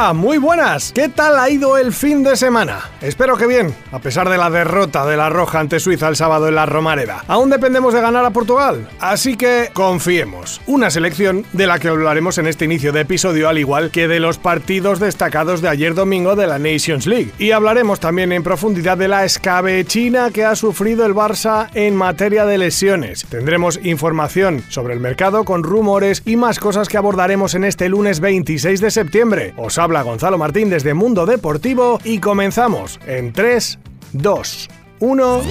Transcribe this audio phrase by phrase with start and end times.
[0.00, 0.92] Muy buenas.
[0.94, 2.80] ¿Qué tal ha ido el fin de semana?
[3.02, 6.48] Espero que bien, a pesar de la derrota de la Roja ante Suiza el sábado
[6.48, 7.22] en la Romareda.
[7.28, 10.62] Aún dependemos de ganar a Portugal, así que confiemos.
[10.66, 14.20] Una selección de la que hablaremos en este inicio de episodio, al igual que de
[14.20, 17.32] los partidos destacados de ayer domingo de la Nations League.
[17.38, 22.46] Y hablaremos también en profundidad de la escabechina que ha sufrido el Barça en materia
[22.46, 23.26] de lesiones.
[23.28, 28.20] Tendremos información sobre el mercado con rumores y más cosas que abordaremos en este lunes
[28.20, 29.52] 26 de septiembre
[29.90, 33.80] habla Gonzalo Martín desde Mundo Deportivo y comenzamos en 3,
[34.12, 34.68] 2,
[35.00, 35.42] 1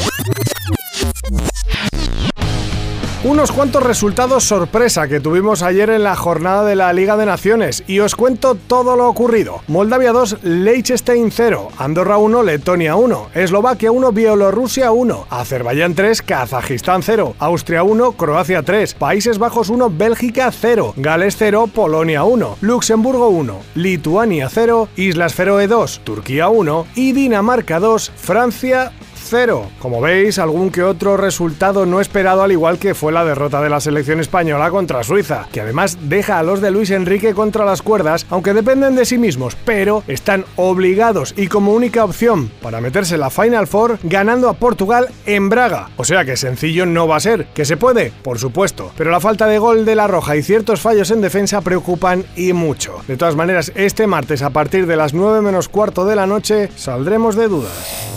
[3.25, 7.83] unos cuantos resultados sorpresa que tuvimos ayer en la jornada de la Liga de Naciones
[7.85, 9.61] y os cuento todo lo ocurrido.
[9.67, 17.03] Moldavia 2, Liechtenstein 0, Andorra 1, Letonia 1, Eslovaquia 1, Bielorrusia 1, Azerbaiyán 3, Kazajistán
[17.03, 23.27] 0, Austria 1, Croacia 3, Países Bajos 1, Bélgica 0, Gales 0, Polonia 1, Luxemburgo
[23.27, 28.93] 1, Lituania 0, Islas Feroe 2, Turquía 1 y Dinamarca 2, Francia
[29.79, 33.69] como veis, algún que otro resultado no esperado al igual que fue la derrota de
[33.69, 37.83] la selección española contra Suiza, que además deja a los de Luis Enrique contra las
[37.83, 43.15] cuerdas, aunque dependen de sí mismos, pero están obligados y como única opción para meterse
[43.15, 45.89] en la Final Four ganando a Portugal en Braga.
[45.97, 49.19] O sea que sencillo no va a ser, que se puede, por supuesto, pero la
[49.19, 52.95] falta de gol de la Roja y ciertos fallos en defensa preocupan y mucho.
[53.07, 56.71] De todas maneras, este martes a partir de las 9 menos cuarto de la noche
[56.75, 58.08] saldremos de dudas.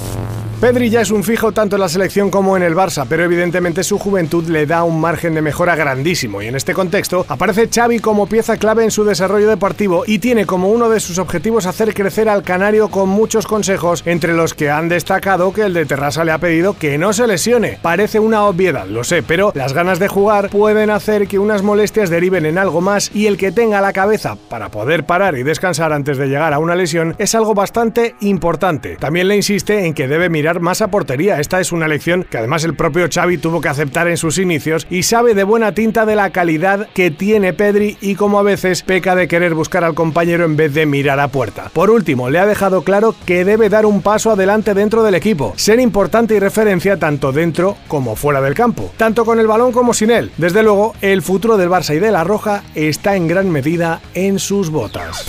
[0.63, 3.83] Pedri ya es un fijo tanto en la selección como en el Barça, pero evidentemente
[3.83, 7.99] su juventud le da un margen de mejora grandísimo y en este contexto aparece Xavi
[7.99, 11.93] como pieza clave en su desarrollo deportivo y tiene como uno de sus objetivos hacer
[11.95, 16.25] crecer al canario con muchos consejos, entre los que han destacado que el de Terrassa
[16.25, 17.81] le ha pedido que no se lesione.
[17.83, 22.09] Parece una obviedad, lo sé, pero las ganas de jugar pueden hacer que unas molestias
[22.09, 25.93] deriven en algo más y el que tenga la cabeza para poder parar y descansar
[25.93, 28.95] antes de llegar a una lesión es algo bastante importante.
[28.95, 31.41] También le insiste en que debe mirar más a portería.
[31.41, 34.87] Esta es una elección que además el propio Xavi tuvo que aceptar en sus inicios
[34.91, 38.83] y sabe de buena tinta de la calidad que tiene Pedri y como a veces
[38.83, 41.71] peca de querer buscar al compañero en vez de mirar a puerta.
[41.73, 45.55] Por último, le ha dejado claro que debe dar un paso adelante dentro del equipo,
[45.57, 49.95] ser importante y referencia tanto dentro como fuera del campo, tanto con el balón como
[49.95, 50.33] sin él.
[50.37, 54.39] Desde luego, el futuro del Barça y de la Roja está en gran medida en
[54.39, 55.27] sus botas.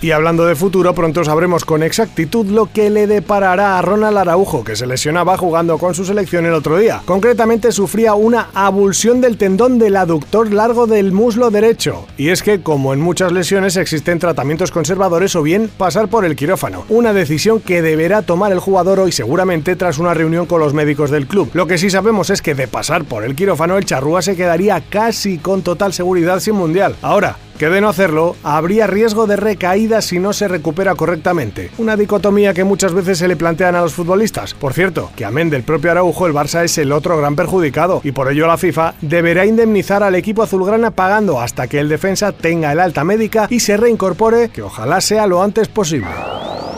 [0.00, 4.62] Y hablando de futuro, pronto sabremos con exactitud lo que le deparará a Ronald Araujo,
[4.62, 7.02] que se lesionaba jugando con su selección el otro día.
[7.04, 12.06] Concretamente sufría una abulsión del tendón del aductor largo del muslo derecho.
[12.18, 16.36] Y es que, como en muchas lesiones, existen tratamientos conservadores o bien pasar por el
[16.36, 16.84] quirófano.
[16.88, 21.10] Una decisión que deberá tomar el jugador hoy seguramente tras una reunión con los médicos
[21.10, 21.50] del club.
[21.54, 24.82] Lo que sí sabemos es que de pasar por el quirófano, el charrúa se quedaría
[24.88, 26.96] casi con total seguridad sin mundial.
[27.02, 31.70] Ahora, que de no hacerlo, habría riesgo de recaída si no se recupera correctamente.
[31.78, 34.54] Una dicotomía que muchas veces se le plantean a los futbolistas.
[34.54, 38.12] Por cierto, que amén del propio Araujo, el Barça es el otro gran perjudicado y
[38.12, 42.72] por ello la FIFA deberá indemnizar al equipo azulgrana pagando hasta que el defensa tenga
[42.72, 46.08] el alta médica y se reincorpore, que ojalá sea lo antes posible.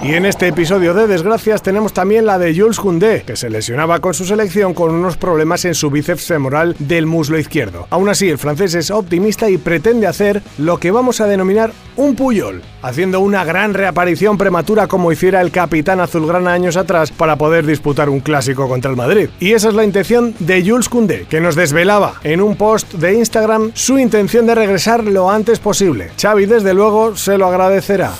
[0.03, 3.99] Y en este episodio de desgracias tenemos también la de Jules Koundé, que se lesionaba
[4.01, 7.87] con su selección con unos problemas en su bíceps femoral del muslo izquierdo.
[7.91, 12.15] Aún así, el francés es optimista y pretende hacer lo que vamos a denominar un
[12.15, 17.65] Puyol, haciendo una gran reaparición prematura como hiciera el capitán azulgrana años atrás para poder
[17.65, 19.31] disputar un clásico contra el Madrid.
[19.41, 23.15] Y esa es la intención de Jules Koundé, que nos desvelaba en un post de
[23.15, 26.11] Instagram su intención de regresar lo antes posible.
[26.21, 28.13] Xavi desde luego se lo agradecerá.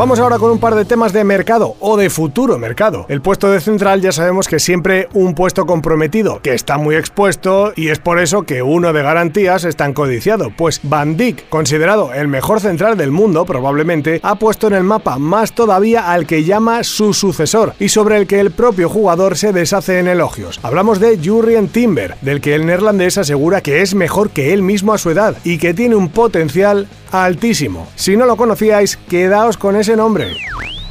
[0.00, 3.04] Vamos ahora con un par de temas de mercado o de futuro mercado.
[3.10, 7.74] El puesto de central ya sabemos que siempre un puesto comprometido, que está muy expuesto
[7.76, 12.14] y es por eso que uno de garantías es tan codiciado, pues Van Dijk, considerado
[12.14, 16.44] el mejor central del mundo probablemente, ha puesto en el mapa más todavía al que
[16.44, 20.60] llama su sucesor y sobre el que el propio jugador se deshace en elogios.
[20.62, 24.94] Hablamos de Jurrien Timber, del que el neerlandés asegura que es mejor que él mismo
[24.94, 27.88] a su edad y que tiene un potencial altísimo.
[27.96, 30.36] Si no lo conocíais, quedaos con ese nombre.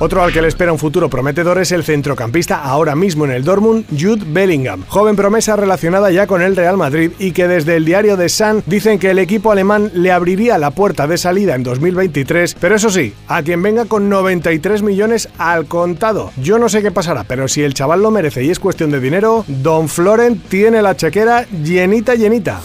[0.01, 3.44] Otro al que le espera un futuro prometedor es el centrocampista ahora mismo en el
[3.44, 7.84] Dortmund, Jude Bellingham, joven promesa relacionada ya con el Real Madrid y que desde el
[7.84, 11.63] diario The Sun dicen que el equipo alemán le abriría la puerta de salida en
[11.63, 16.31] 2023, pero eso sí, a quien venga con 93 millones al contado.
[16.42, 19.01] Yo no sé qué pasará, pero si el chaval lo merece y es cuestión de
[19.01, 22.62] dinero, Don Florent tiene la chequera llenita llenita.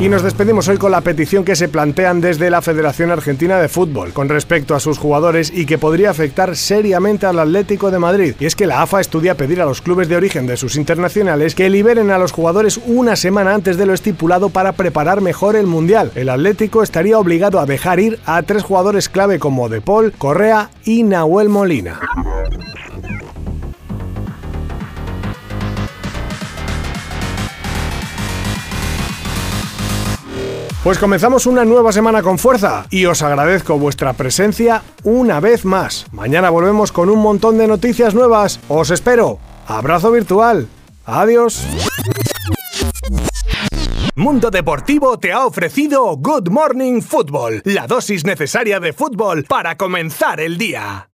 [0.00, 3.68] Y nos despedimos hoy con la petición que se plantean desde la Federación Argentina de
[3.68, 8.34] Fútbol con respecto a sus jugadores y que podría afectar seriamente al Atlético de Madrid.
[8.40, 11.54] Y es que la AFA estudia pedir a los clubes de origen de sus internacionales
[11.54, 15.68] que liberen a los jugadores una semana antes de lo estipulado para preparar mejor el
[15.68, 16.10] Mundial.
[16.16, 20.70] El Atlético estaría obligado a dejar ir a tres jugadores clave como De Paul, Correa
[20.84, 22.00] y Nahuel Molina.
[30.84, 36.04] Pues comenzamos una nueva semana con fuerza y os agradezco vuestra presencia una vez más.
[36.12, 38.60] Mañana volvemos con un montón de noticias nuevas.
[38.68, 39.38] Os espero.
[39.66, 40.68] Abrazo virtual.
[41.06, 41.66] Adiós.
[44.14, 50.38] Mundo Deportivo te ha ofrecido Good Morning Football, la dosis necesaria de fútbol para comenzar
[50.38, 51.08] el día.